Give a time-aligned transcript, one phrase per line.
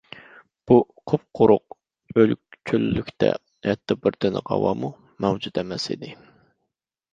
[0.69, 0.77] بۇ
[1.11, 1.75] قۇپقۇرۇق
[2.21, 3.31] ئۆلۈك چۆللۈكتە
[3.69, 4.93] ھەتتا بىر تىنىق ھاۋامۇ
[5.27, 6.15] مەۋجۇت ئەمەس ئىدى.